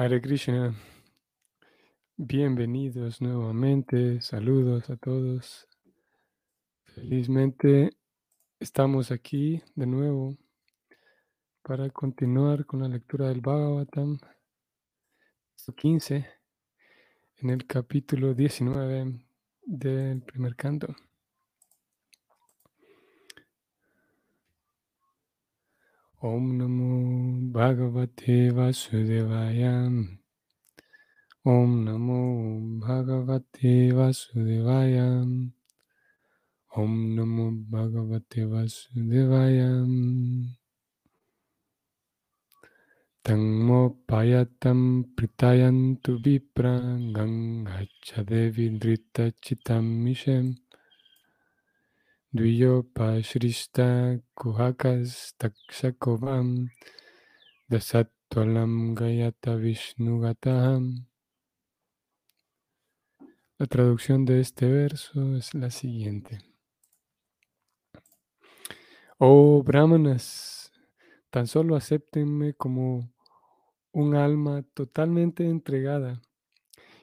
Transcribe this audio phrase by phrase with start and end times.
[0.00, 0.72] Hare Krishna,
[2.16, 5.66] bienvenidos nuevamente, saludos a todos.
[6.84, 7.90] Felizmente
[8.60, 10.36] estamos aquí de nuevo
[11.62, 14.20] para continuar con la lectura del Bhagavatam
[15.76, 16.28] 15
[17.38, 19.20] en el capítulo 19
[19.64, 20.94] del primer canto.
[26.20, 29.86] Om Namo Bhagavate Vasudevaya.
[31.46, 35.22] Om Namo Bhagavate Vasudevaya.
[36.74, 39.86] Om Namo Bhagavate Vasudevaya.
[43.22, 50.58] Tangmo payatam pritayantu vipra gangachadevi drita chitam mishem.
[52.30, 56.68] Duyo pashrista kuhakas takshakovam
[57.70, 61.06] dasatvalam gayata vishnugataham.
[63.58, 66.40] La traducción de este verso es la siguiente.
[69.16, 70.70] Oh brahmanas,
[71.30, 73.10] tan solo acéptenme como
[73.90, 76.20] un alma totalmente entregada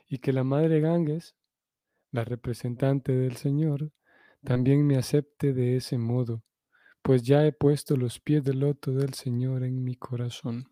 [0.08, 1.36] y que la madre Ganges,
[2.12, 3.92] la representante del Señor,
[4.46, 6.44] también me acepte de ese modo,
[7.02, 10.72] pues ya he puesto los pies del loto del Señor en mi corazón.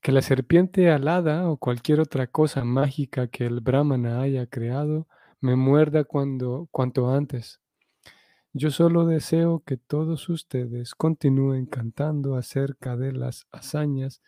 [0.00, 5.08] Que la serpiente alada o cualquier otra cosa mágica que el Brahmana haya creado
[5.40, 7.60] me muerda cuando, cuanto antes.
[8.52, 14.22] Yo solo deseo que todos ustedes continúen cantando acerca de las hazañas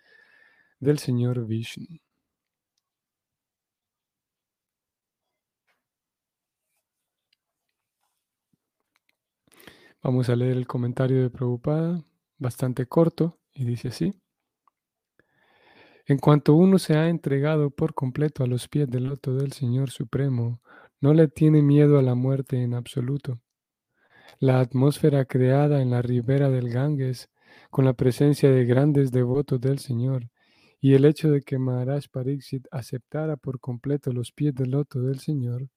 [0.80, 2.00] del Señor Vishnu.
[10.06, 12.00] Vamos a leer el comentario de Prabhupada,
[12.38, 14.14] bastante corto, y dice así.
[16.06, 19.90] En cuanto uno se ha entregado por completo a los pies del loto del Señor
[19.90, 20.60] Supremo,
[21.00, 23.40] no le tiene miedo a la muerte en absoluto.
[24.38, 27.28] La atmósfera creada en la ribera del Ganges,
[27.70, 30.30] con la presencia de grandes devotos del Señor,
[30.80, 35.18] y el hecho de que Maharaj Pariksit aceptara por completo los pies del loto del
[35.18, 35.68] Señor,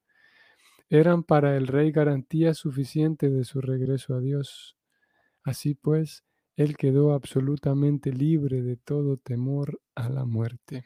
[0.90, 4.76] eran para el rey garantía suficiente de su regreso a Dios.
[5.44, 6.24] Así pues,
[6.56, 10.86] él quedó absolutamente libre de todo temor a la muerte.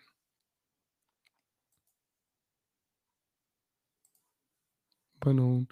[5.21, 5.65] Bueno,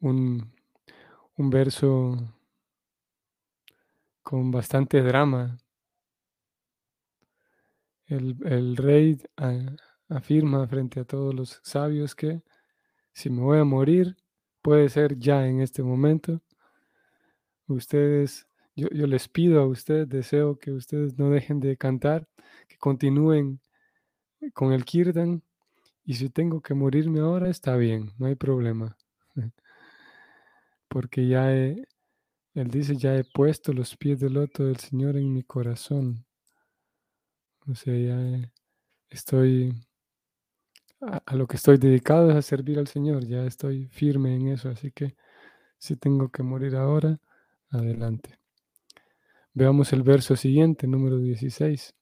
[0.00, 0.52] un,
[1.36, 2.16] un verso
[4.22, 5.56] con bastante drama.
[8.06, 9.16] El, el rey
[10.08, 12.42] afirma frente a todos los sabios que
[13.16, 14.14] si me voy a morir,
[14.60, 16.42] puede ser ya en este momento.
[17.66, 22.28] Ustedes, yo, les pido a ustedes, deseo que ustedes no dejen de cantar,
[22.68, 23.58] que continúen
[24.52, 25.42] con el kirtan.
[26.04, 28.98] Y si tengo que morirme ahora, está bien, no hay problema.
[30.88, 31.86] Porque ya he,
[32.52, 36.26] él dice, ya he puesto los pies del loto del Señor en mi corazón.
[37.66, 38.52] O sea, ya
[39.08, 39.72] estoy,
[41.00, 44.68] a, lo que estoy dedicado es a servir al Señor, ya estoy firme en eso,
[44.68, 45.16] así que
[45.78, 47.18] si tengo que morir ahora,
[47.70, 48.38] adelante.
[49.52, 51.94] Veamos el verso siguiente, número 16.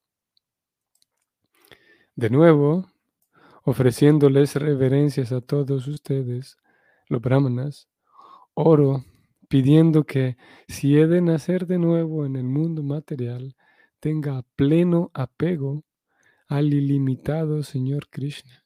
[2.17, 2.89] De nuevo,
[3.65, 6.57] ofreciéndoles reverencias a todos ustedes,
[7.09, 7.89] los brahmanas,
[8.55, 9.05] oro
[9.49, 13.55] pidiendo que si he de nacer de nuevo en el mundo material,
[14.01, 15.85] tenga pleno apego
[16.49, 18.64] al ilimitado Señor Krishna,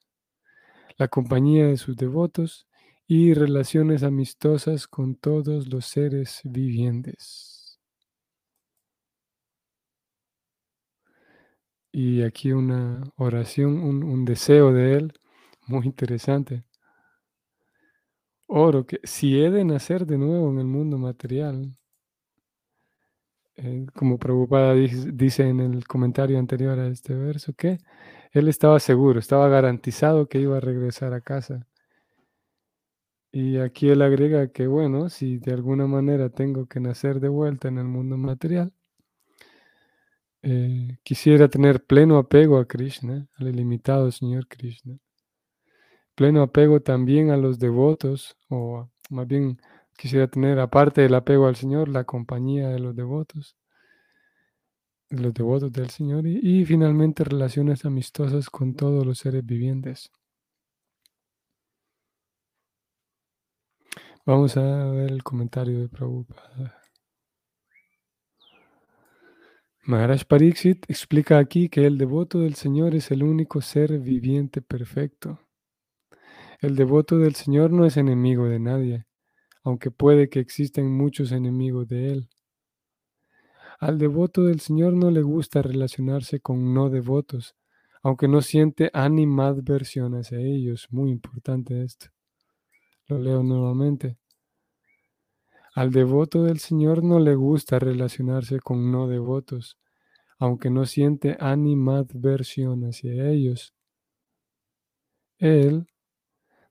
[0.98, 2.66] la compañía de sus devotos
[3.06, 7.78] y relaciones amistosas con todos los seres vivientes.
[11.92, 15.12] Y aquí una oración, un, deseo de él
[15.66, 16.64] muy interesante.
[18.46, 21.76] Oro que si he de nacer de nuevo en el mundo material,
[23.56, 27.78] eh, como Prabhupada dice, dice, en el comentario anterior a este verso, que
[28.32, 31.66] él estaba seguro, estaba garantizado que iba a regresar a casa.
[33.32, 37.68] Y aquí él agrega que, bueno, si de alguna manera tengo que nacer de vuelta
[37.68, 38.72] en el mundo material,
[40.42, 44.98] eh, quisiera tener pleno apego a Krishna, al ilimitado Señor Krishna
[46.18, 49.62] pleno apego también a los devotos, o más bien
[49.96, 53.56] quisiera tener, aparte del apego al Señor, la compañía de los devotos,
[55.10, 60.10] los devotos del Señor, y, y finalmente relaciones amistosas con todos los seres vivientes.
[64.26, 66.78] Vamos a ver el comentario de Prabhupada.
[69.84, 75.40] Maharaj Pariksit explica aquí que el devoto del Señor es el único ser viviente perfecto.
[76.60, 79.06] El devoto del Señor no es enemigo de nadie,
[79.64, 82.28] aunque puede que existen muchos enemigos de él.
[83.78, 87.54] Al devoto del Señor no le gusta relacionarse con no devotos,
[88.02, 90.88] aunque no siente animadversión hacia ellos.
[90.90, 92.08] Muy importante esto.
[93.06, 94.18] Lo leo nuevamente.
[95.74, 99.78] Al devoto del Señor no le gusta relacionarse con no devotos,
[100.40, 103.74] aunque no siente animadversión hacia ellos.
[105.38, 105.86] Él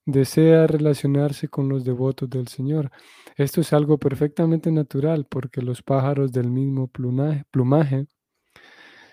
[0.08, 2.92] desea relacionarse con los devotos del Señor.
[3.36, 8.08] Esto es algo perfectamente natural porque los pájaros del mismo plumaje,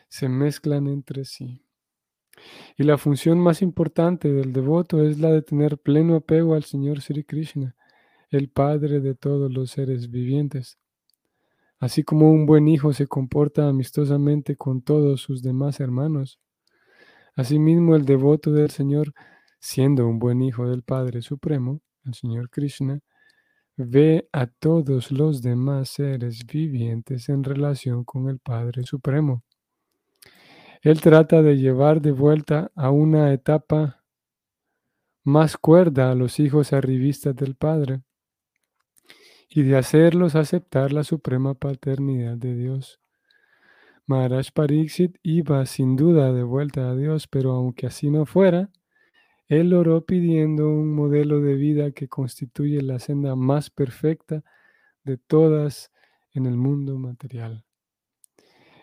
[0.09, 1.61] se mezclan entre sí.
[2.79, 7.01] Y la función más importante del devoto es la de tener pleno apego al Señor
[7.01, 7.75] Sri Krishna,
[8.31, 10.79] el Padre de todos los seres vivientes.
[11.81, 16.39] Así como un buen hijo se comporta amistosamente con todos sus demás hermanos,
[17.35, 19.13] asimismo el devoto del Señor,
[19.65, 23.01] siendo un buen hijo del Padre Supremo, el Señor Krishna,
[23.77, 29.43] ve a todos los demás seres vivientes en relación con el Padre Supremo.
[30.83, 34.05] Él trata de llevar de vuelta a una etapa
[35.23, 38.03] más cuerda a los hijos arribistas del Padre
[39.49, 43.01] y de hacerlos aceptar la suprema paternidad de Dios.
[44.05, 48.71] Maharaj Pariksit iba sin duda de vuelta a Dios, pero aunque así no fuera,
[49.61, 54.43] él oró pidiendo un modelo de vida que constituye la senda más perfecta
[55.03, 55.91] de todas
[56.33, 57.65] en el mundo material.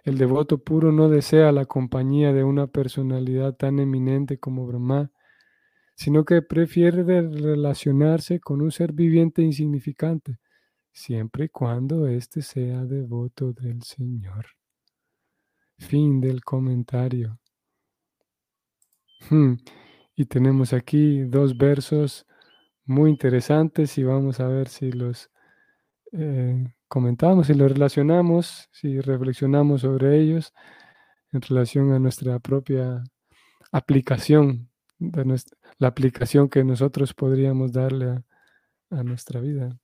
[0.04, 5.12] El devoto puro no desea la compañía de una personalidad tan eminente como Brahma,
[5.96, 10.40] sino que prefiere relacionarse con un ser viviente insignificante,
[10.92, 14.48] siempre y cuando éste sea devoto del Señor.
[15.78, 17.40] Fin del comentario.
[19.30, 19.54] Hmm,
[20.22, 22.28] y tenemos aquí dos versos
[22.86, 25.32] muy interesantes y vamos a ver si los
[26.12, 30.54] eh, comentamos y lo relacionamos, si reflexionamos sobre ellos
[31.32, 33.04] en relación a nuestra propia
[33.72, 34.70] aplicación,
[35.00, 35.42] de
[35.80, 38.24] la aplicación que nosotros podríamos darle
[38.92, 39.76] a, nuestra vida.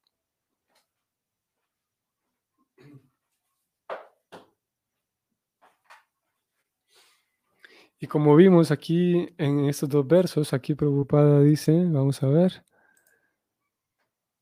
[7.99, 12.63] Y como vimos aquí en estos dos versos, aquí preocupada dice, vamos a ver,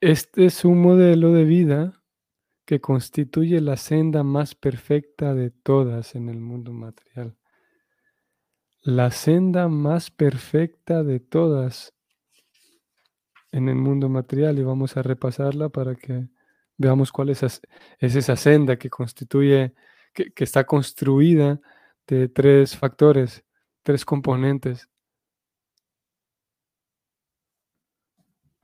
[0.02, 2.04] este es un modelo de vida
[2.66, 7.38] que constituye la senda más perfecta de todas en el mundo material.
[8.82, 11.94] La senda más perfecta de todas
[13.52, 16.28] en el mundo material y vamos a repasarla para que
[16.78, 17.62] veamos cuál es,
[18.00, 19.74] esa senda que constituye,
[20.14, 21.62] que, que está construida
[22.08, 23.44] de tres factores,
[23.84, 24.90] tres componentes.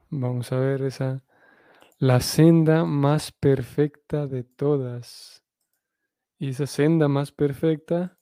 [0.10, 1.24] Vamos a ver esa,
[1.98, 5.44] la senda más perfecta de todas.
[6.38, 8.18] Y esa senda más perfecta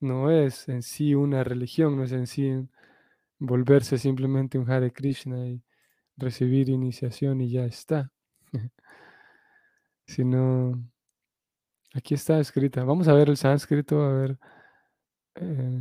[0.00, 2.52] no es en sí una religión, no es en sí
[3.38, 5.62] volverse simplemente un Hare Krishna y
[6.16, 8.12] recibir iniciación y ya está.
[10.06, 10.84] Sino,
[11.94, 12.84] aquí está escrita.
[12.84, 14.38] Vamos a ver el sánscrito, a ver,
[15.36, 15.80] eh,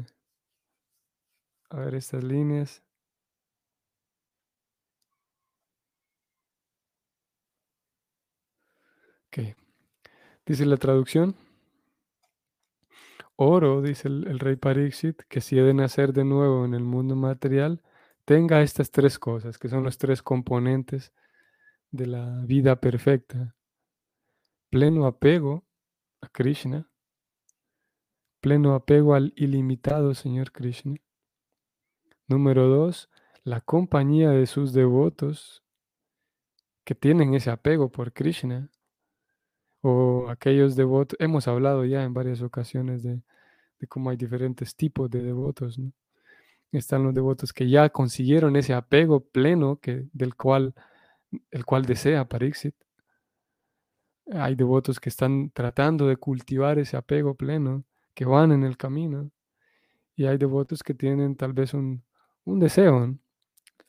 [1.69, 2.83] a ver estas líneas.
[10.45, 11.35] Dice la traducción.
[13.35, 17.15] Oro, dice el, rey Pariksit, que si he de nacer de nuevo en el mundo
[17.15, 17.81] material,
[18.25, 21.13] tenga estas tres cosas, que son los tres componentes
[21.91, 23.55] de la vida perfecta.
[24.69, 25.63] Pleno apego
[26.23, 26.89] a Krishna,
[28.39, 30.95] pleno apego al ilimitado Señor Krishna.
[32.27, 33.09] Número dos,
[33.43, 35.63] la compañía de sus devotos
[36.85, 38.69] que tienen ese apego por Krishna
[39.81, 43.21] o aquellos devotos, hemos hablado ya en varias ocasiones de,
[43.89, 45.77] cómo hay diferentes tipos de devotos.
[46.71, 50.73] Están los devotos que ya consiguieron ese apego pleno que, del cual,
[51.51, 52.75] el cual desea Parixit.
[54.31, 59.31] Hay devotos que están tratando de cultivar ese apego pleno, que van en el camino.
[60.15, 62.03] Y hay devotos que tienen tal vez un,
[62.45, 63.17] deseo.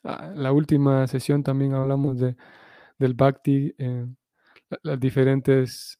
[0.03, 2.35] Ah, la última sesión también hablamos de,
[2.99, 3.73] del bhakti.
[3.77, 4.07] Eh,
[4.83, 5.99] las diferentes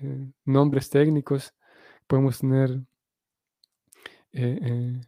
[0.00, 1.54] eh, nombres técnicos.
[2.06, 2.70] Podemos tener
[4.32, 5.00] eh, eh,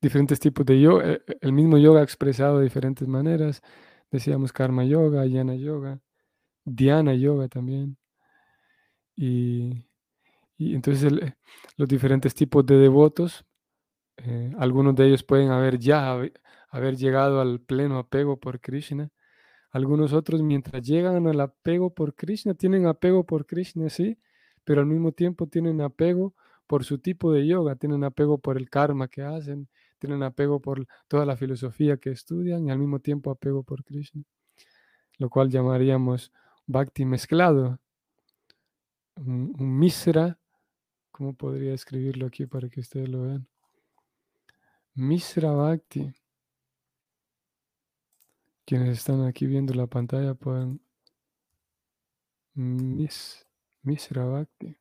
[0.00, 3.62] diferentes tipos de yoga, el mismo yoga expresado de diferentes maneras.
[4.10, 6.00] Decíamos karma yoga, yana yoga,
[6.64, 7.98] dhyana yoga también.
[9.18, 9.84] Y,
[10.58, 11.34] Y entonces el,
[11.76, 13.44] los diferentes tipos de devotos,
[14.18, 16.18] eh, algunos de ellos pueden haber ya
[16.70, 19.10] haber llegado al pleno apego por Krishna.
[19.72, 24.18] Algunos otros, mientras llegan al apego por Krishna, tienen apego por Krishna, sí,
[24.64, 26.34] pero al mismo tiempo tienen apego
[26.66, 30.86] por su tipo de yoga, tienen apego por el karma que hacen, tienen apego por
[31.08, 34.22] toda la filosofía que estudian y al mismo tiempo apego por Krishna,
[35.18, 36.32] lo cual llamaríamos
[36.66, 37.80] bhakti mezclado,
[39.26, 40.38] un, misra,
[41.10, 43.48] ¿cómo podría escribirlo aquí para que ustedes lo vean?
[44.94, 46.12] Misra bhakti.
[48.64, 50.80] Quienes están aquí viendo la pantalla pueden
[52.54, 53.46] mis,
[53.82, 54.76] misra bhakti.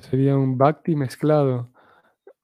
[0.00, 1.70] Sería un bhakti mezclado.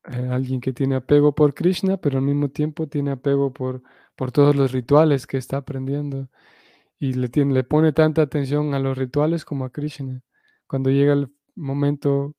[0.08, 3.82] Eh, alguien que tiene apego por Krishna, pero al mismo tiempo tiene apego por,
[4.14, 6.28] por todos los rituales que está aprendiendo.
[6.98, 10.22] Y le, tiene, le pone tanta atención a los rituales como a Krishna.
[10.66, 12.34] Cuando llega el momento,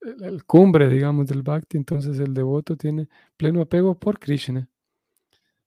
[0.00, 4.68] el, cumbre, digamos, del bhakti, entonces el devoto tiene pleno apego por Krishna.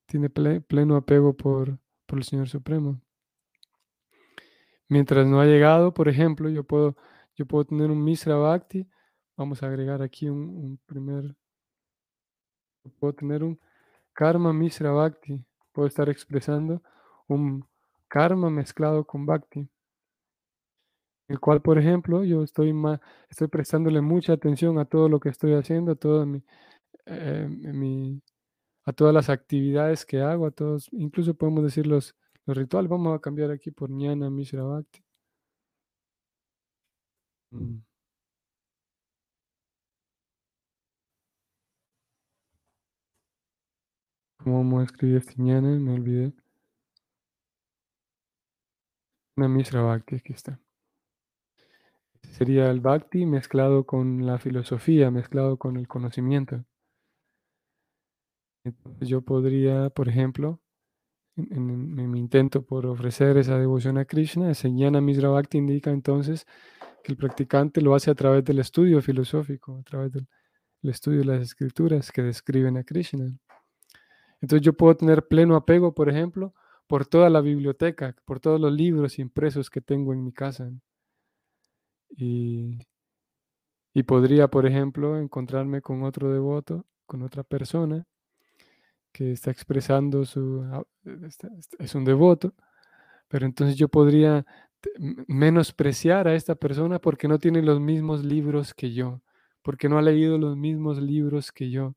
[0.06, 3.02] Tiene ple, pleno apego por, por el Señor Supremo.
[4.88, 6.96] Mientras no ha llegado, por ejemplo, yo puedo
[7.36, 8.88] yo puedo tener un Misra Bhakti.
[9.36, 11.36] Vamos a agregar aquí un, un primer.
[13.00, 13.60] Puedo tener un
[14.14, 15.44] Karma Misra Bhakti.
[15.74, 16.82] Puedo estar expresando
[17.28, 17.68] un
[18.08, 19.70] karma mezclado con Bhakti.
[21.28, 25.30] El cual, por ejemplo, yo estoy, más, estoy prestándole mucha atención a todo lo que
[25.30, 26.44] estoy haciendo, a, todo mi,
[27.08, 28.22] eh, mi,
[28.86, 32.90] a todas las actividades que hago, a todos, incluso podemos decir los, los rituales.
[32.90, 35.04] Vamos a cambiar aquí por Jnana Mishra Bhakti.
[37.52, 37.82] Mm.
[44.46, 45.70] ¿Cómo vamos a escribir este ñana?
[45.80, 46.32] Me olvidé.
[49.38, 50.60] Una misra bhakti, aquí está.
[52.32, 56.64] Sería el bhakti mezclado con la filosofía, mezclado con el conocimiento.
[59.02, 60.60] Yo podría, por ejemplo,
[61.36, 66.46] en, mi intento por ofrecer esa devoción a Krishna, ese jnana misra bhakti indica entonces
[67.04, 70.28] que el practicante lo hace a través del estudio filosófico, a través del
[70.84, 73.32] estudio de las escrituras que describen a Krishna.
[74.42, 76.54] Entonces yo puedo tener pleno apego, por ejemplo,
[76.88, 80.72] por toda la biblioteca, por todos los libros impresos que tengo en mi casa.
[82.10, 82.80] Y,
[83.94, 88.06] y podría, por ejemplo, encontrarme con otro devoto, con otra persona
[89.16, 90.66] que está expresando su...
[91.80, 92.54] es un devoto,
[93.30, 94.46] pero entonces yo podría
[95.28, 99.22] menospreciar a esta persona porque no tiene los mismos libros que yo,
[99.62, 101.96] porque no ha leído los mismos libros que yo.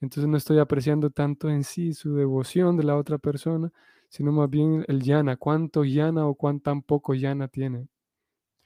[0.00, 3.70] Entonces no estoy apreciando tanto en sí su devoción de la otra persona,
[4.08, 7.88] sino más bien el yana, cuánto yana o cuán tan poco yana tiene.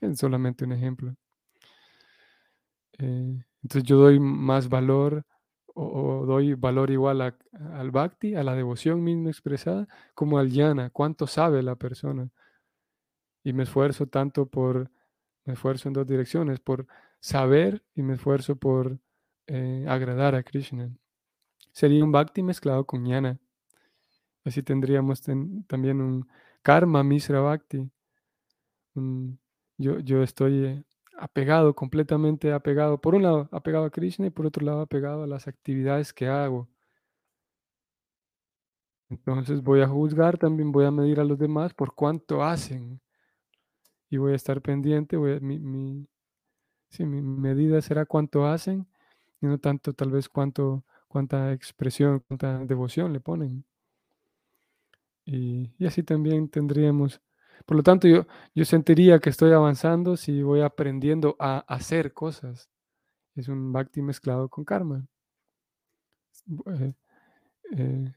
[0.01, 1.15] Es solamente un ejemplo.
[2.97, 5.25] Eh, entonces yo doy más valor
[5.73, 11.27] o, doy valor igual al bhakti, a la devoción misma expresada, como al yana, cuánto
[11.27, 12.29] sabe la persona
[13.45, 14.89] y me esfuerzo tanto por,
[15.45, 16.87] me esfuerzo en dos direcciones, por
[17.19, 18.99] saber y me esfuerzo por
[19.47, 20.91] eh, agradar a Krishna.
[21.75, 23.37] Sería un bhakti mezclado con jnana.
[24.45, 26.25] Así tendríamos ten, también un
[26.61, 27.91] karma misra bhakti.
[29.77, 30.83] Yo, yo estoy eh,
[31.17, 35.27] apegado, completamente apegado, por un lado apegado a Krishna y por otro lado apegado a
[35.27, 36.69] las actividades que hago.
[39.09, 43.01] Entonces voy a juzgar, también voy a medir a los demás por cuánto hacen
[44.09, 46.07] y voy a estar pendiente, voy mi, mi,
[46.89, 48.87] sí, mi medida será cuánto hacen
[49.41, 50.83] y no tanto tal vez cuánto,
[51.15, 53.63] cuánta expresión, cuánta devoción le ponen.
[55.25, 57.21] Y, así también tendríamos,
[57.65, 62.69] por lo tanto yo, yo sentiría que estoy avanzando si voy aprendiendo a hacer cosas.
[63.33, 65.07] Es un bhakti mezclado con karma.
[66.49, 66.93] Eh,
[67.77, 68.13] eh,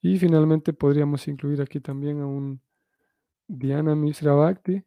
[0.00, 2.60] y finalmente podríamos incluir aquí también a un
[3.48, 4.84] Dhyana Misra Bhakti,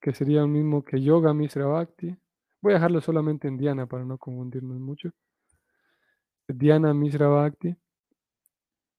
[0.00, 2.16] que sería lo mismo que Yoga Misra Bhakti.
[2.62, 5.12] Voy a dejarlo solamente en Dhyana para no confundirnos mucho.
[6.48, 7.76] Dhyana Misra Bhakti.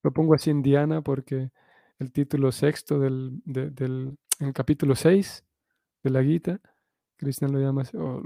[0.03, 1.51] Lo pongo así en Dhyana porque
[1.99, 5.43] el título sexto del, de, del en el capítulo 6
[6.03, 6.59] de la Gita,
[7.17, 8.21] Krishna lo llama, o,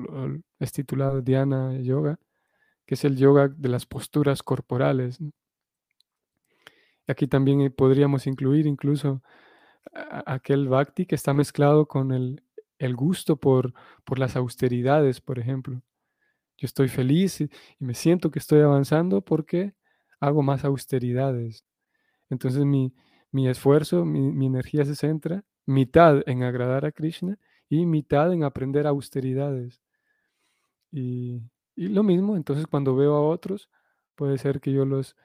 [0.60, 2.20] es titulado Dhyana Yoga,
[2.86, 5.20] que es el yoga de las posturas corporales.
[7.08, 9.22] Aquí también podríamos incluir incluso
[9.94, 12.44] aquel bhakti que está mezclado con el,
[12.78, 13.74] el gusto por,
[14.04, 15.82] por, las austeridades, por ejemplo.
[16.60, 17.46] Yo estoy feliz y,
[17.80, 19.74] y, me siento que estoy avanzando porque
[20.20, 21.63] hago más austeridades.
[22.30, 22.94] Entonces mi,
[23.32, 27.38] mi esfuerzo, mi, mi, energía se centra, mitad en agradar a Krishna
[27.70, 29.82] y mitad en aprender austeridades.
[30.92, 31.42] Y,
[31.75, 33.70] lo mismo, entonces cuando veo a otros,
[34.16, 35.16] puede ser que yo los,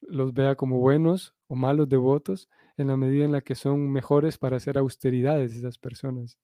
[0.00, 4.38] los vea como buenos o malos devotos en la medida en la que son mejores
[4.38, 6.38] para hacer austeridades esas personas.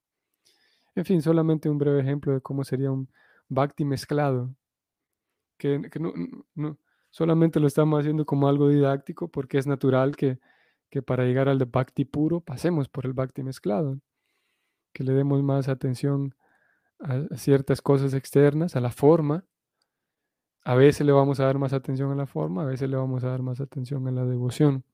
[0.96, 3.08] En fin, solamente un breve ejemplo de cómo sería un
[3.50, 4.54] bhakti mezclado,
[5.58, 5.78] que,
[6.54, 6.78] no,
[7.10, 10.38] solamente lo estamos haciendo como algo didáctico porque es natural que,
[11.04, 14.00] para llegar al de bhakti puro pasemos por el bhakti mezclado,
[14.92, 16.34] que le demos más atención
[17.00, 19.44] a ciertas cosas externas, a la forma.
[20.62, 23.24] A veces le vamos a dar más atención a la forma, a veces le vamos
[23.24, 24.84] a dar más atención a la devoción.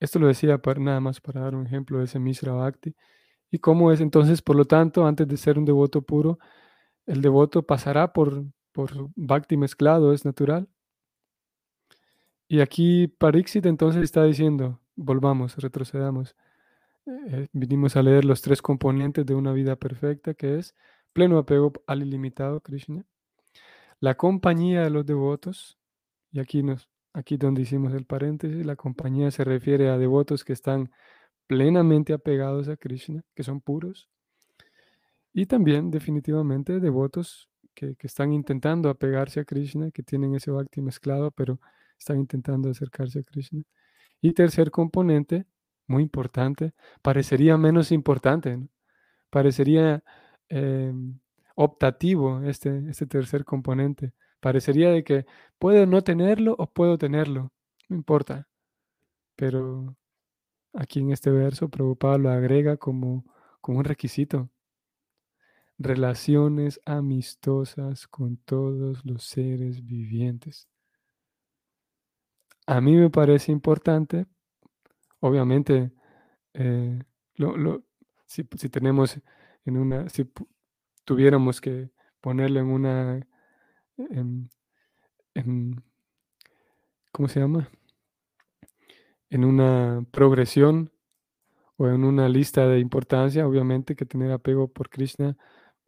[0.00, 2.94] Esto lo decía para, nada más para dar un ejemplo de ese Mishra Bhakti.
[3.50, 6.38] ¿Y cómo es entonces, por lo tanto, antes de ser un devoto puro,
[7.10, 10.68] el devoto pasará por, por Bhakti mezclado, es natural?
[12.46, 16.36] Y aquí Parixit entonces está diciendo, volvamos, retrocedamos.
[17.06, 20.74] Eh, vinimos a leer los tres componentes de una vida perfecta, que es
[21.12, 23.04] pleno apego al ilimitado Krishna,
[23.98, 25.78] la compañía de los devotos,
[26.30, 30.52] y aquí, nos, aquí donde hicimos el paréntesis, la compañía se refiere a devotos que
[30.52, 30.92] están
[31.48, 34.08] plenamente apegados a Krishna, que son puros,
[35.32, 40.80] y también definitivamente devotos que, que, están intentando apegarse a Krishna, que tienen ese bhakti
[40.82, 41.60] mezclado, pero
[41.98, 43.62] están intentando acercarse a Krishna.
[44.20, 45.46] Y tercer componente,
[45.86, 46.72] muy importante,
[47.02, 48.58] parecería menos importante,
[49.30, 50.02] parecería
[50.48, 51.18] em,
[51.54, 54.12] optativo este, este tercer componente.
[54.40, 55.26] Parecería de que
[55.58, 57.52] puedo no tenerlo o puedo tenerlo,
[57.88, 58.48] no importa.
[59.36, 59.96] Pero
[60.74, 63.24] aquí en este verso, Prabhupada lo agrega como,
[63.60, 64.50] como un requisito.
[65.80, 70.68] Relaciones amistosas con todos los seres vivientes.
[72.66, 74.26] A mí me parece importante
[75.20, 75.92] obviamente,
[76.54, 76.98] eh,
[78.26, 79.18] si, tenemos
[79.64, 80.30] en una, si
[81.04, 83.26] tuviéramos que ponerlo en una,
[87.12, 87.70] ¿cómo se llama?
[89.30, 90.92] En una progresión
[91.76, 95.36] o en una lista de importancia, obviamente que tener apego por Krishna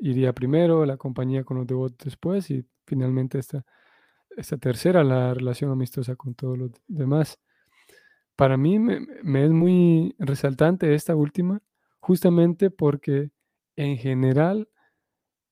[0.02, 3.64] iría primero, la compañía con los devotos después y finalmente esta,
[4.36, 7.38] esta tercera, la relación amistosa con todos los demás.
[8.36, 11.62] Para mí me, es muy resaltante esta última,
[12.00, 13.30] justamente porque
[13.76, 14.68] en general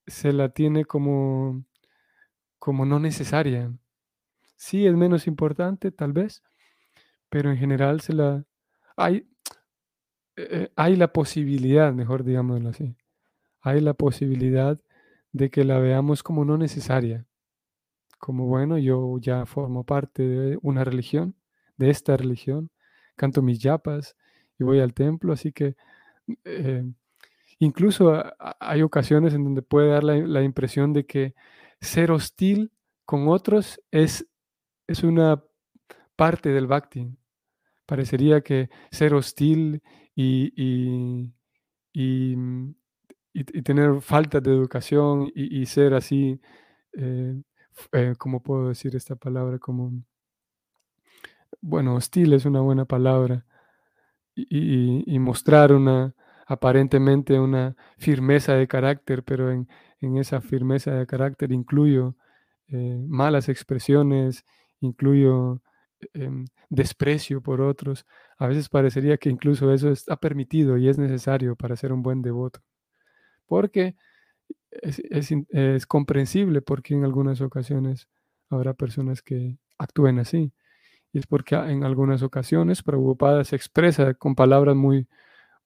[0.07, 1.65] se la tiene como,
[2.59, 3.73] como no necesaria.
[4.57, 6.43] Sí, es menos importante, tal vez,
[7.29, 8.45] pero en general se la...
[8.97, 9.29] Hay,
[10.37, 12.97] eh, hay la posibilidad, mejor digámoslo así,
[13.61, 14.81] hay la posibilidad
[15.33, 17.27] de que la veamos como no necesaria.
[18.19, 21.35] Como bueno, yo ya formo parte de una religión,
[21.77, 22.71] de esta religión,
[23.17, 24.17] canto mis yapas
[24.59, 25.77] y voy al templo, así que
[26.45, 26.85] eh,
[27.59, 28.23] incluso
[28.61, 31.35] hay ocasiones en donde puede dar la, impresión de que
[31.81, 32.73] ser hostil
[33.05, 34.27] con otros es,
[34.87, 35.43] es una
[36.17, 37.09] parte del bhakti.
[37.87, 39.83] Parecería que ser hostil
[40.15, 41.33] y,
[41.95, 42.37] y,
[43.35, 46.41] mm, tener falta de educación y, ser así,
[46.95, 47.41] eh,
[47.93, 49.59] eh, ¿cómo puedo decir esta palabra?
[49.59, 49.93] Como
[51.61, 53.45] bueno, hostil es una buena palabra,
[54.35, 56.15] y, mostrar una,
[56.47, 59.69] aparentemente una firmeza de carácter, pero en,
[60.17, 62.17] esa firmeza de carácter incluyo
[62.69, 64.45] eh, malas expresiones,
[64.81, 65.63] incluyo
[66.15, 68.07] em, desprecio por otros.
[68.39, 72.23] A veces parecería que incluso eso está permitido y es necesario para ser un buen
[72.23, 72.61] devoto,
[73.51, 73.97] porque
[74.71, 75.03] es,
[75.49, 78.09] es comprensible porque en algunas ocasiones
[78.49, 80.53] habrá personas que actúen así.
[81.13, 85.09] Y es porque en algunas ocasiones Prabhupada se expresa con palabras muy,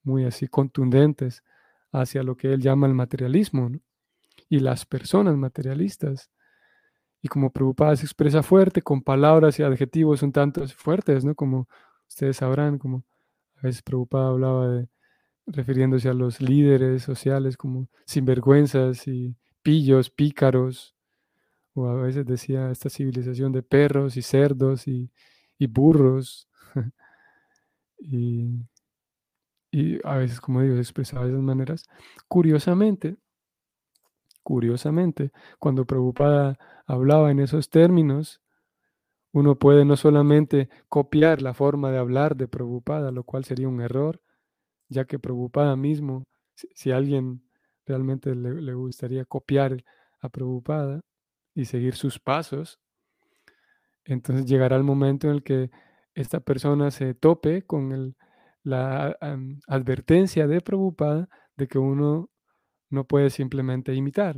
[0.02, 1.44] muy así contundentes
[1.92, 3.70] hacia lo que él llama el materialismo
[4.48, 6.30] y las personas materialistas.
[7.20, 11.34] Y como Prabhupada se expresa fuerte, con palabras y adjetivos un tanto fuertes, ¿no?
[11.34, 11.68] Como
[12.08, 13.04] ustedes sabrán, como
[13.56, 14.88] a veces Prabhupada hablaba de,
[15.46, 20.94] refiriéndose a los líderes sociales como sinvergüenzas y pillos, pícaros,
[21.74, 25.10] o a veces decía esta civilización de perros y cerdos y,
[25.58, 26.48] y burros.
[27.98, 28.66] y,
[30.04, 31.86] a veces, como digo, expresaba de esas maneras.
[32.28, 33.16] Curiosamente,
[34.42, 38.40] curiosamente, cuando Prabhupada hablaba en esos términos,
[39.32, 43.80] uno puede no solamente copiar la forma de hablar de Prabhupada, lo cual sería un
[43.80, 44.20] error,
[44.88, 46.24] ya que Prabhupada mismo,
[46.74, 47.42] si, a alguien
[47.86, 49.84] realmente le, le, gustaría copiar
[50.20, 51.00] a Prabhupada
[51.54, 52.78] y seguir sus pasos,
[54.04, 55.70] entonces llegará el momento en el que
[56.14, 58.16] esta persona se tope con el,
[58.62, 59.16] la
[59.66, 62.30] advertencia de Prabhupada de que uno
[62.90, 64.36] no puede simplemente imitar.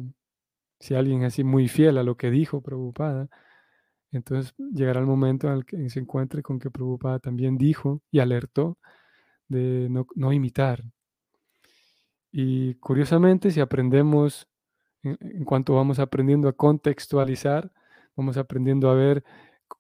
[0.81, 3.29] Si alguien es así muy fiel a lo que dijo Prabhupada,
[4.13, 8.21] entonces llegará el momento en el que se encuentre con que Prabhupada también dijo y
[8.21, 8.79] alertó
[9.49, 10.83] de no, imitar.
[12.33, 14.47] Y curiosamente, si aprendemos,
[15.03, 17.73] en, cuanto vamos aprendiendo a contextualizar,
[18.17, 19.25] vamos aprendiendo a ver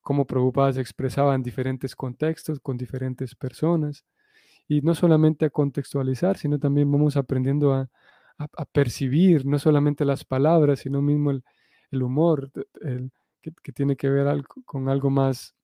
[0.02, 4.04] cómo Prabhupada se expresaba en diferentes contextos, con diferentes personas.
[4.68, 7.90] Y no solamente a contextualizar, sino también vamos aprendiendo a,
[8.38, 11.44] a- percibir no solamente las palabras, sino mismo el,
[11.92, 12.52] el humor,
[12.82, 14.28] el- que, tiene que ver
[14.66, 15.55] con algo más,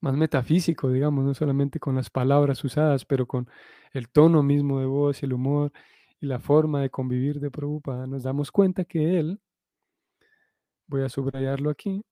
[0.00, 3.48] más metafísico, digamos, no solamente con las palabras usadas, pero con
[3.92, 5.72] el tono mismo de voz el humor
[6.20, 8.06] y la forma de convivir de Prabhupada.
[8.06, 9.40] Nos damos cuenta que él,
[10.86, 12.02] voy a subrayarlo aquí,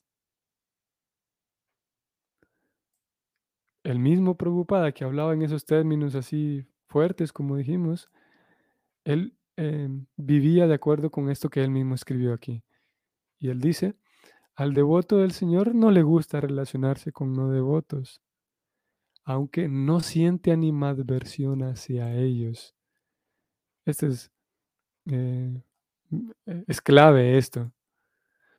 [3.85, 8.11] el mismo Prabhupada que hablaba en esos términos así fuertes, como dijimos,
[9.05, 12.63] él em, vivía de acuerdo con esto que él mismo escribió aquí.
[13.39, 13.95] Y él dice,
[14.59, 18.21] al devoto del Señor no le gusta relacionarse con no devotos,
[19.25, 22.75] aunque no siente animadversión hacia ellos.
[23.85, 24.31] Este es,
[25.11, 25.63] eh,
[26.11, 27.73] m- eh, es clave esto.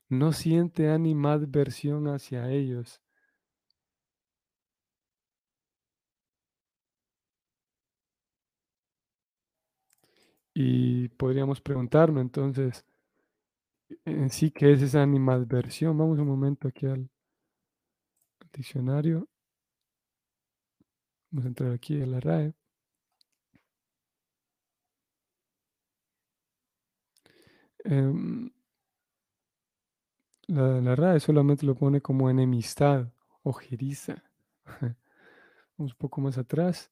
[0.10, 3.02] No siente animadversión hacia ellos.
[10.54, 12.86] Y podríamos preguntarnos entonces,
[14.06, 15.97] en sí, ¿qué es esa animadversión?
[15.97, 17.10] Vamos un momento aquí al
[18.54, 19.28] diccionario.
[21.32, 22.54] Vamos a entrar aquí a la RAE.
[27.84, 28.52] Em,
[30.47, 33.12] la, la RAE solamente lo pone como enemistad,
[33.43, 34.23] ojeriza.
[35.78, 36.91] Vamos un poco más atrás.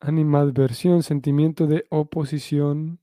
[0.00, 3.00] Animadversión, sentimiento de oposición,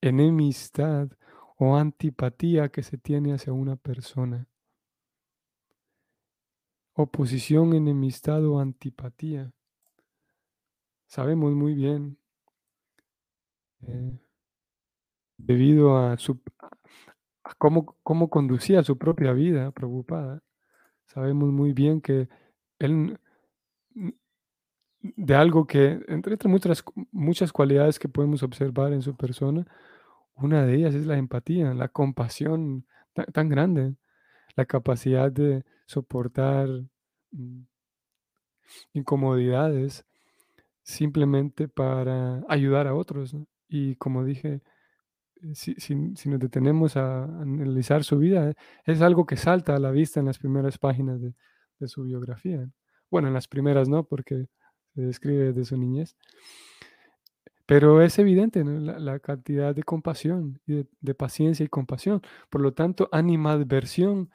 [0.00, 1.08] enemistad
[1.56, 4.46] o antipatía que se tiene hacia una persona.
[6.94, 9.52] Oposición, enemistad o antipatía.
[11.06, 12.18] Sabemos muy bien,
[13.82, 14.18] eh,
[15.36, 16.40] debido a, su,
[17.42, 20.42] a cómo, cómo conducía su propia vida preocupada,
[21.06, 22.28] sabemos muy bien que
[22.78, 23.18] él
[25.02, 29.66] de algo que, entre, entre muchas, muchas cualidades que podemos observar en su persona,
[30.42, 33.96] una de ellas es la empatía, la compasión ta- tan, grande,
[34.56, 36.68] la capacidad de soportar
[37.32, 37.62] mm,
[38.92, 40.04] incomodidades
[40.82, 43.36] simplemente para ayudar a otros.
[43.68, 44.62] Y como dije,
[45.42, 45.94] eh, si, si-
[46.30, 50.38] nos detenemos a analizar su vida, es algo que salta a la vista en las
[50.38, 51.34] primeras páginas de,
[51.80, 52.68] de su biografía.
[53.10, 54.48] Bueno, en las primeras no, porque
[54.94, 56.16] se describe de su niñez.
[57.70, 62.20] Pero es evidente la, cantidad de compasión de, paciencia y compasión.
[62.50, 64.28] Por lo tanto, animadversión,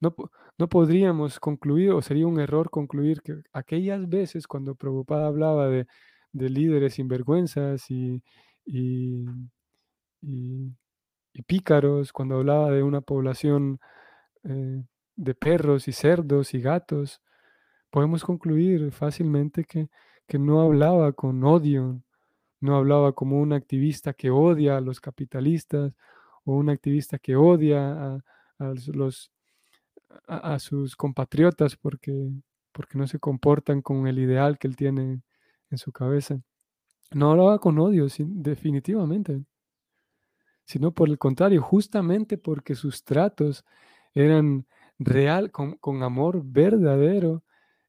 [0.00, 0.12] no,
[0.58, 5.86] no podríamos concluir, o sería un error concluir que aquellas veces cuando Prabhupada hablaba de,
[6.32, 8.22] de líderes sinvergüenzas y,
[8.66, 9.24] y,
[10.22, 10.72] y-
[11.34, 13.80] y pícaros, cuando hablaba de una población
[14.44, 14.84] eh,
[15.16, 17.22] de perros y cerdos y gatos,
[17.90, 19.88] podemos concluir fácilmente que,
[20.28, 22.02] que no hablaba con odio,
[22.60, 25.92] no hablaba como un activista que odia a los capitalistas
[26.44, 28.22] o un activista que odia
[28.58, 28.74] a,
[30.58, 32.30] sus compatriotas porque,
[32.72, 35.22] porque no se comportan con el ideal que él tiene
[35.70, 36.40] en su cabeza.
[37.12, 39.42] No hablaba con odio, sin- definitivamente,
[40.64, 43.64] sino por el contrario, justamente porque sus tratos
[44.14, 44.66] eran
[44.98, 47.42] real, con, con amor verdadero,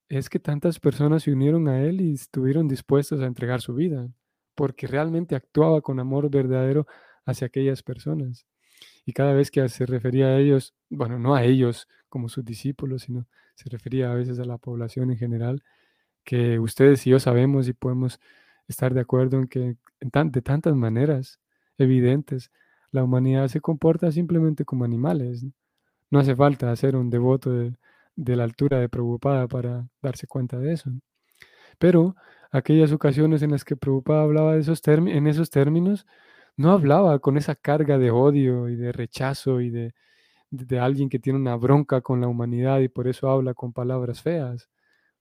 [0.09, 4.09] es que tantas personas se unieron a él y estuvieron dispuestos a entregar su vida,
[4.55, 6.87] porque realmente actuaba con amor verdadero
[7.25, 8.45] hacia aquellas personas.
[9.05, 13.03] Y cada vez que se refería a ellos, bueno, no a ellos como sus discípulos,
[13.03, 15.63] sino se refería a veces a la población en general,
[16.23, 18.19] que ustedes y yo sabemos y podemos
[18.67, 21.39] estar de acuerdo en que en de tantas maneras
[21.77, 22.51] evidentes,
[22.91, 25.45] la humanidad se comporta simplemente como animales.
[26.09, 26.19] ¿no?
[26.19, 27.75] Hace falta ser un devoto de,
[28.15, 30.91] de la altura de Prabhupada para darse cuenta de eso.
[31.79, 32.15] Pero
[32.51, 36.05] aquellas ocasiones en las que Prabhupada hablaba de esos en esos términos,
[36.57, 39.93] no hablaba con esa carga de odio y de rechazo y de,
[40.51, 43.73] de, de alguien que tiene una bronca con la humanidad y por eso habla con
[43.73, 44.69] palabras feas.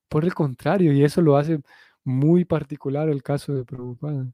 [0.09, 1.61] Por el contrario, y eso lo hace
[2.05, 4.33] muy particular el caso de Prabhupada,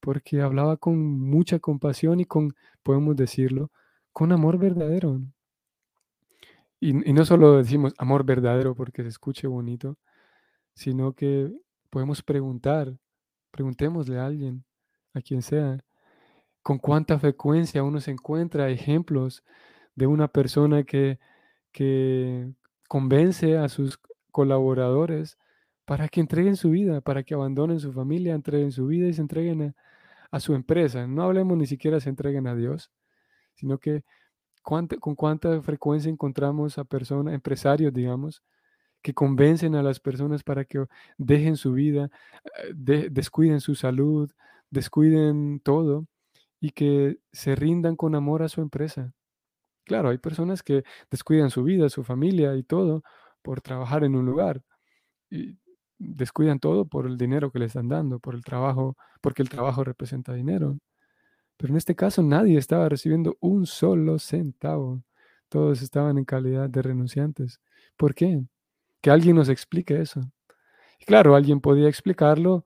[0.00, 3.70] porque hablaba con mucha compasión y con, podemos decirlo,
[4.12, 5.20] con amor verdadero.
[6.80, 9.96] Y, y no solo decimos amor verdadero porque se escuche bonito,
[10.78, 11.50] sino que
[11.90, 12.96] podemos preguntar,
[13.50, 14.64] preguntémosle a alguien,
[15.12, 15.84] a quien sea,
[16.62, 19.42] con cuánta frecuencia uno se encuentra ejemplos
[19.96, 21.18] de una persona que,
[21.72, 22.52] que
[22.88, 23.98] convence a sus
[24.30, 25.36] colaboradores
[25.84, 29.22] para que entreguen su vida, para que abandonen su familia, entreguen su vida y se
[29.22, 29.74] entreguen a,
[30.30, 31.08] a su empresa.
[31.08, 32.92] No hablemos ni siquiera se entreguen a Dios,
[33.54, 34.04] sino que
[34.62, 38.44] con cuánta frecuencia encontramos a personas, empresarios, digamos,
[39.02, 40.84] que convencen a las personas para que
[41.18, 42.10] dejen su vida,
[42.88, 44.30] eh, descuiden su salud,
[44.70, 46.06] descuiden todo
[46.60, 49.14] y que se rindan con amor a su empresa.
[49.84, 53.02] Claro, hay personas que descuidan su vida, su familia y todo
[53.42, 54.62] por trabajar en un lugar.
[55.30, 55.58] Y
[55.98, 59.84] descuidan todo por el dinero que le están dando, por el trabajo, porque el trabajo
[59.84, 60.78] representa dinero.
[61.56, 65.02] Pero en este caso nadie estaba recibiendo un solo centavo.
[65.48, 67.60] Todos estaban en calidad de renunciantes.
[67.96, 68.42] ¿Por qué?
[69.00, 70.20] Que alguien nos explique eso.
[71.06, 72.64] Claro, alguien podía explicarlo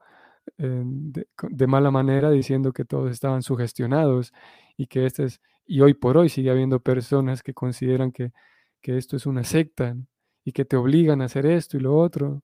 [0.58, 4.32] eh, de, mala manera diciendo que todos estaban sugestionados
[4.76, 8.32] y que este es, y hoy por hoy sigue habiendo personas que consideran que,
[8.80, 9.96] que esto es una secta
[10.44, 12.42] y que te obligan a hacer esto y lo otro.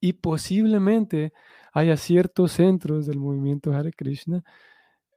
[0.00, 1.32] Y posiblemente
[1.72, 4.42] haya ciertos centros del movimiento Hare Krishna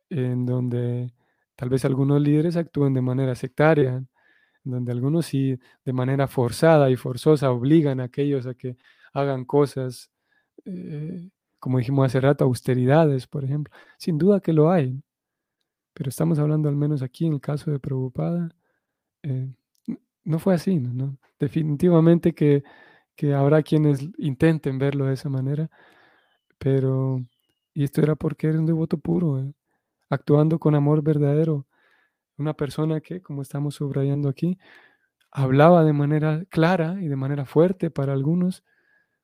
[0.09, 1.13] en donde
[1.55, 4.03] tal vez algunos líderes actúen de manera sectaria,
[4.63, 8.77] donde algunos sí de manera forzada y forzosa obligan a aquellos a que
[9.13, 10.11] hagan cosas,
[10.65, 13.73] eh, como dijimos hace rato, austeridades, por ejemplo.
[13.97, 15.01] Sin duda que lo hay,
[15.93, 18.49] pero estamos hablando al menos aquí en el caso de Prabhupada,
[19.23, 19.49] eh,
[20.25, 21.17] no fue así, ¿no?
[21.39, 22.63] Definitivamente que,
[23.15, 25.69] que habrá quienes intenten verlo de esa manera,
[26.57, 27.21] pero,
[27.73, 29.53] y esto era porque era un devoto puro, ¿eh?
[30.09, 31.67] actuando con amor verdadero.
[32.43, 34.59] Una persona que, como estamos subrayando aquí,
[35.31, 38.65] hablaba de manera clara y de manera fuerte para algunos,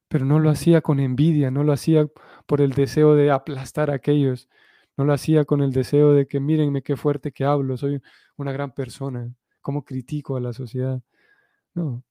[0.08, 2.08] pero no lo hacía con envidia, no lo hacía
[2.48, 4.48] por el deseo de aplastar a aquellos,
[4.96, 8.02] no lo hacía con el deseo de que mírenme qué fuerte que hablo, soy
[8.38, 9.30] una gran persona,
[9.62, 11.02] cómo critico a la sociedad.
[11.74, 12.04] No,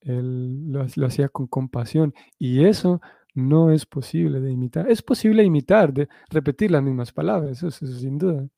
[0.00, 3.00] él lo, lo hacía con compasión y eso
[3.34, 4.90] no es posible de imitar.
[4.90, 8.48] Es posible imitar, de repetir las mismas palabras, eso, sin duda.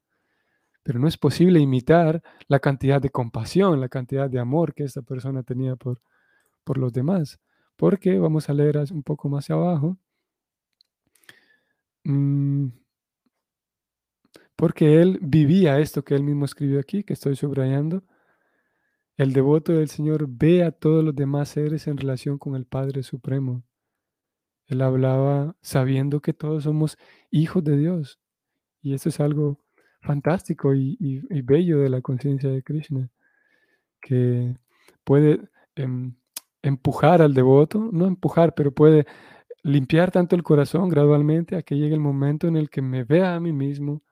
[0.82, 5.02] Pero no es posible imitar la cantidad de compasión, la cantidad de amor que esta
[5.02, 6.00] persona tenía por,
[6.64, 7.38] por los demás.
[7.76, 9.98] Porque, vamos a leer un poco más abajo,
[12.04, 12.68] mm,
[14.56, 18.04] porque él vivía esto que él mismo escribió aquí, que estoy subrayando.
[19.16, 23.02] El devoto del Señor ve a todos los demás seres en relación con el Padre
[23.02, 23.62] Supremo.
[24.66, 26.98] Él hablaba sabiendo que todos somos
[27.30, 28.20] hijos de Dios.
[28.82, 29.58] Y eso es algo
[30.00, 33.08] fantástico y, bello de la conciencia de Krishna,
[34.00, 34.56] que
[35.04, 35.40] puede
[35.76, 36.14] em,
[36.62, 39.06] empujar al devoto, no empujar, pero puede
[39.62, 43.34] limpiar tanto el corazón gradualmente a que llegue el momento en el que me vea
[43.34, 44.02] a mí mismo,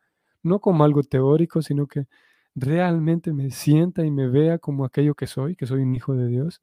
[0.42, 2.06] no como algo teórico, sino que
[2.54, 6.28] realmente me sienta y me vea como aquello que soy, que soy un hijo de
[6.28, 6.62] Dios,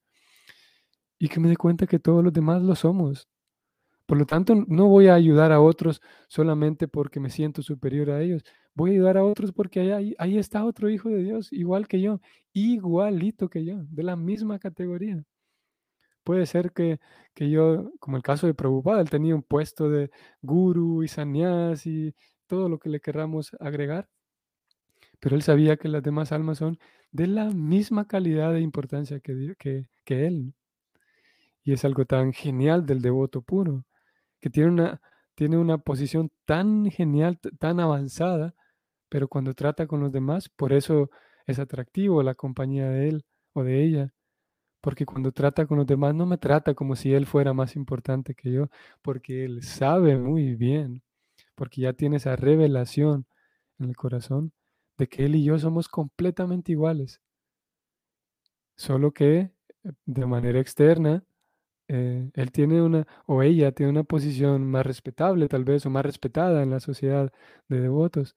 [1.20, 3.28] y que me dé cuenta que todos los demás lo somos,
[4.06, 8.22] por lo tanto, no voy a ayudar a otros solamente porque me siento superior a
[8.22, 8.44] ellos.
[8.76, 12.02] Voy a ayudar a otros porque ahí, ahí está otro hijo de Dios, igual que
[12.02, 12.20] yo,
[12.54, 15.24] igualito que yo, de la misma categoría.
[16.24, 17.00] Puede ser que,
[17.38, 20.10] yo, como el caso de Prabhupada, él tenía un puesto de
[20.42, 22.16] guru y sannyas y
[22.48, 24.10] todo lo que le querramos agregar,
[25.20, 26.80] pero él sabía que las demás almas son
[27.12, 30.54] de la misma calidad e importancia que, que, que él.
[31.64, 33.86] Y es algo tan genial del devoto puro
[34.42, 35.02] que tiene una,
[35.36, 38.56] tiene una posición tan genial, tan avanzada,
[39.10, 41.10] pero cuando trata con los demás, por eso
[41.48, 44.14] es atractivo la compañía de él o de ella,
[44.82, 48.36] porque cuando trata con los demás no me trata como si él fuera más importante
[48.36, 48.70] que yo,
[49.02, 51.04] porque él sabe muy bien,
[51.56, 53.26] porque ya tiene esa revelación
[53.80, 54.54] en el corazón
[54.98, 57.22] de que él y yo somos completamente iguales,
[58.76, 59.52] solo que eh,
[60.06, 61.24] de manera externa
[61.88, 66.06] eh, él tiene una, o ella tiene una posición más respetable tal vez, o más
[66.06, 67.32] respetada en la sociedad
[67.70, 68.36] de devotos,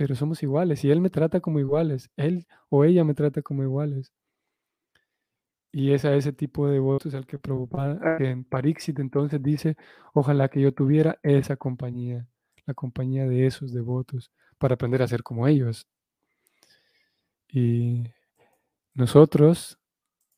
[0.00, 3.62] pero somos iguales y él me trata como iguales, él o ella me trata como
[3.62, 4.14] iguales.
[5.72, 9.76] Y es a ese tipo de devotos al que Prabhupada, en Parixit entonces dice,
[10.14, 12.26] ojalá que yo tuviera esa compañía,
[12.64, 15.86] la compañía de esos devotos, para aprender a ser como ellos.
[17.46, 18.04] Y
[18.94, 19.78] nosotros,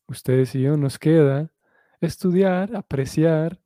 [0.07, 1.53] ustedes y yo, nos queda
[2.01, 3.61] estudiar, apreciar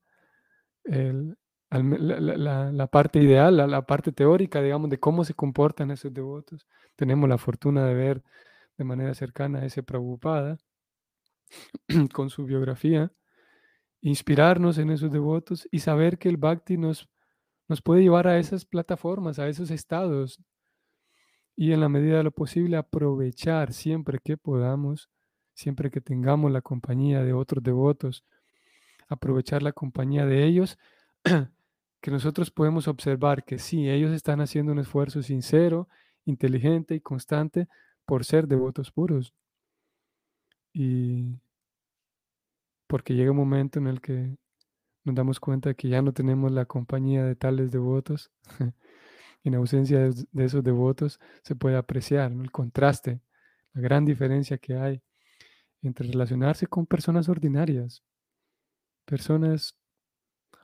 [1.69, 6.67] la, parte ideal, la, parte teórica, digamos, de cómo se comportan esos devotos.
[6.95, 8.23] Tenemos la fortuna de ver
[8.77, 10.57] de manera cercana a ese Prabhupada
[12.13, 13.11] con su biografía
[14.01, 17.09] inspirarnos en esos devotos y saber que el bhakti nos,
[17.67, 20.41] nos puede llevar a esas plataformas, a esos estados
[21.55, 25.09] y en la medida de lo posible aprovechar siempre que podamos,
[25.53, 28.23] siempre que tengamos la compañía de otros devotos,
[29.07, 30.77] aprovechar la compañía de ellos,
[32.07, 35.89] que nosotros podemos observar que sí, ellos están haciendo un esfuerzo sincero,
[36.23, 37.67] inteligente y constante
[38.05, 39.33] por ser devotos puros.
[40.71, 41.41] Y
[42.87, 44.37] porque llega un momento en el que
[45.03, 48.31] nos damos cuenta que ya no tenemos la compañía de tales devotos.
[49.43, 53.19] en ausencia de, esos devotos se puede apreciar el contraste,
[53.73, 55.01] la gran diferencia que hay
[55.81, 58.01] entre relacionarse con personas ordinarias,
[59.03, 59.75] personas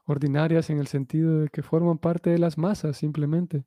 [0.06, 3.66] ordinarias en el sentido de que forman parte de las masas simplemente.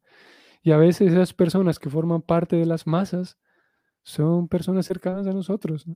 [0.63, 3.39] Y a veces esas personas que forman parte de las masas
[4.03, 5.87] son personas cercanas a nosotros,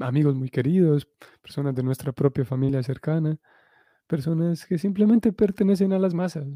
[0.00, 1.08] amigos muy queridos,
[1.42, 3.38] personas de nuestra propia familia cercana,
[4.06, 6.46] personas que simplemente pertenecen a las masas.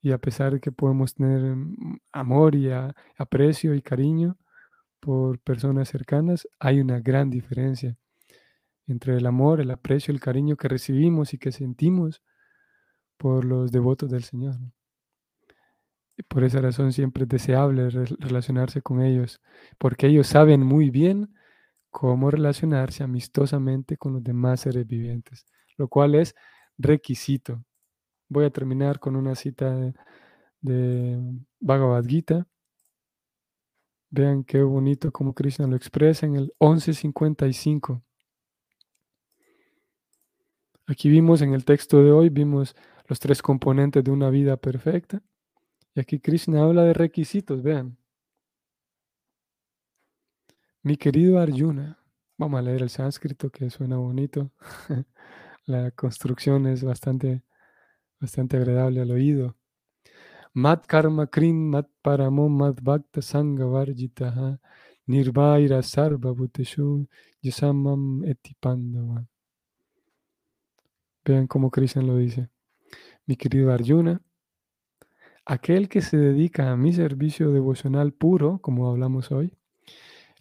[0.00, 2.70] Y a pesar de que podemos tener mm, amor y
[3.16, 4.38] aprecio y cariño
[5.00, 7.96] por personas cercanas, hay una gran diferencia
[8.88, 12.22] entre el amor, el aprecio, el cariño que recibimos y que sentimos
[13.18, 14.56] por los devotos del Señor.
[16.16, 19.40] Y por esa razón siempre es deseable relacionarse con ellos,
[19.78, 21.32] porque ellos saben muy bien
[21.90, 25.46] cómo relacionarse amistosamente con los demás seres vivientes,
[25.76, 26.34] lo cual es
[26.76, 27.62] requisito.
[28.28, 29.94] Voy a terminar con una cita de,
[30.60, 31.20] de
[31.60, 32.46] Bhagavad Gita.
[34.10, 38.02] Vean qué bonito como Krishna lo expresa en el 1155.
[40.88, 42.74] Aquí vimos en el texto de hoy, vimos
[43.08, 45.22] los tres componentes de una vida perfecta.
[45.94, 47.98] Y aquí Krishna habla de requisitos, vean.
[50.82, 51.98] Mi querido Arjuna,
[52.38, 54.50] vamos a leer el sánscrito que suena bonito.
[55.66, 57.42] La construcción es bastante,
[58.18, 59.58] bastante agradable al oído.
[60.54, 64.58] Mat karma krin mat paramo mat bhakta sangha varjitaha
[65.06, 67.06] nirvaira sarva bhuteshu
[67.42, 69.28] yasamam etipandava.
[71.28, 72.48] Vean cómo Krishna lo dice.
[73.26, 74.22] Mi querido Arjuna,
[75.44, 79.52] aquel que se dedica a mi servicio devocional puro, como hablamos hoy,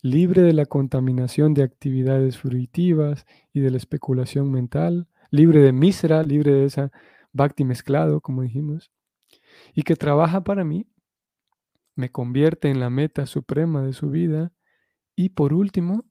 [0.01, 6.23] libre de la contaminación de actividades fruitivas y de la especulación mental, libre de misra,
[6.23, 6.89] libre de esa
[7.33, 8.89] bhakti mezclado, como dijimos,
[9.73, 10.87] y que trabaja para mí,
[11.95, 14.53] me convierte en la meta suprema de su vida,
[15.17, 16.05] y por último,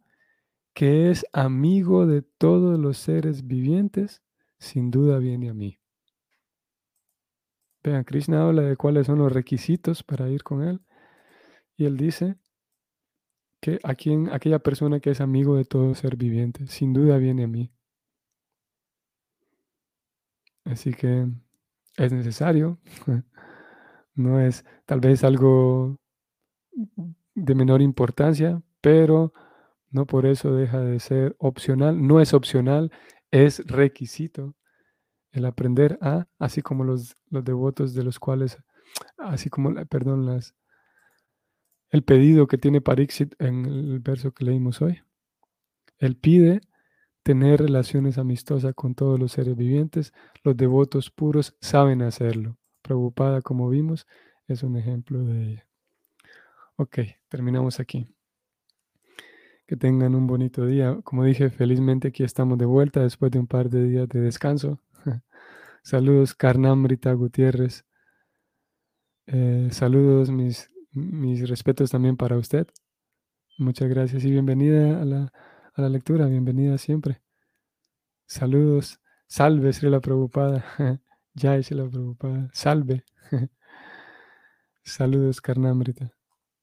[0.74, 4.22] que es amigo de todos los seres vivientes
[4.58, 5.78] sin duda viene a mí.
[7.82, 10.80] Vean, Krishna habla de cuáles son los requisitos para ir con él.
[11.76, 12.36] Y él dice
[13.60, 17.44] que a quien, aquella persona que es amigo de todo ser viviente, sin duda viene
[17.44, 17.72] a mí.
[20.64, 21.26] Así que
[21.96, 22.78] es necesario.
[24.16, 25.98] No es tal vez algo
[27.34, 29.34] de menor importancia, pero
[29.90, 32.06] no por eso deja de ser opcional.
[32.06, 32.90] No es opcional,
[33.44, 34.54] es requisito
[35.32, 38.58] el aprender a, así como los, los devotos de los cuales,
[39.18, 40.54] así como, perdón, las,
[41.90, 45.02] el pedido que tiene Parixit en el verso que leímos hoy.
[45.98, 46.62] Él pide
[47.22, 50.12] tener relaciones amistosas con todos los seres vivientes.
[50.42, 52.56] Los devotos puros saben hacerlo.
[52.82, 54.06] Preocupada, como vimos,
[54.46, 55.66] es un ejemplo de ella.
[56.76, 58.15] Ok, terminamos aquí.
[59.66, 61.00] Que tengan un bonito día.
[61.02, 64.80] Como dije, felizmente aquí estamos de vuelta después de un par de días de descanso.
[65.82, 67.84] saludos, Carnamrita Gutiérrez.
[69.26, 72.68] Eh, saludos, mis, mis respetos también para usted.
[73.58, 75.32] Muchas gracias y bienvenida a la,
[75.74, 77.20] a la lectura, bienvenida siempre.
[78.26, 80.64] Saludos, salve, Sri la Preocupada.
[81.34, 82.50] Jai, Sri la Preocupada.
[82.52, 83.04] Salve.
[84.84, 86.12] Saludos, Carnamrita.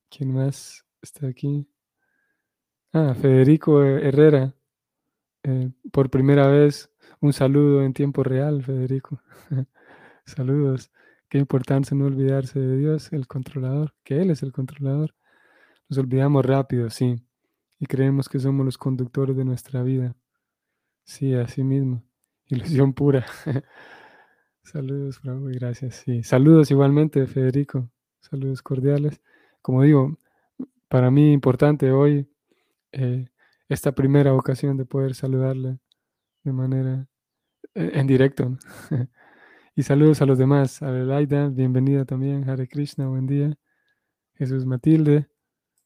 [0.09, 1.67] ¿Quién más está aquí?
[2.95, 4.53] Ah, Federico Herrera.
[5.41, 6.91] Eh, por primera vez,
[7.21, 9.19] un saludo en tiempo real, Federico.
[10.25, 10.91] Saludos.
[11.27, 15.15] Qué importante no olvidarse de Dios, el controlador, que Él es el controlador.
[15.89, 17.15] Nos olvidamos rápido, sí,
[17.79, 20.15] y creemos que somos los conductores de nuestra vida.
[21.03, 22.03] Sí, así mismo.
[22.47, 23.25] Ilusión pura.
[24.63, 25.95] Saludos, Bravo, y gracias.
[25.95, 26.21] Sí.
[26.21, 27.89] Saludos igualmente, Federico.
[28.19, 29.19] Saludos cordiales.
[29.63, 30.15] Como digo,
[30.87, 32.29] para mí importante hoy
[32.93, 33.27] eh,
[33.69, 35.79] esta primera ocasión de poder saludarle
[36.43, 37.07] de manera
[37.75, 38.57] eh, en directo.
[39.75, 40.81] y saludos a los demás.
[40.81, 42.49] Adelaida, bienvenida también.
[42.49, 43.57] Hare Krishna, buen día.
[44.35, 45.27] Jesús Matilde,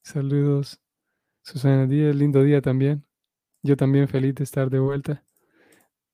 [0.04, 0.80] saludos.
[1.44, 3.06] Susana Díaz, lindo día también.
[3.64, 5.24] Yo también feliz de estar de vuelta.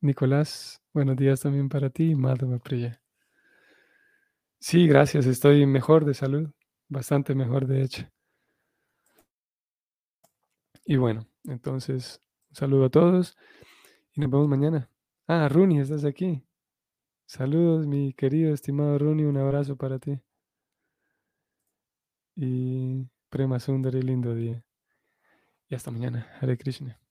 [0.01, 3.01] Nicolás, buenos días también para ti, Madhava Priya.
[4.59, 6.49] Sí, gracias, estoy mejor de salud,
[6.87, 8.07] bastante mejor de hecho.
[10.85, 13.37] Y bueno, entonces, un saludo a todos
[14.13, 14.89] y nos vemos mañana.
[15.27, 16.43] Ah, Runi, estás aquí.
[17.25, 20.19] Saludos, mi querido, estimado Runi, un abrazo para ti.
[22.35, 24.63] Y Prema Sundari, lindo día.
[25.69, 26.27] Y hasta mañana.
[26.39, 27.02] Hare Krishna.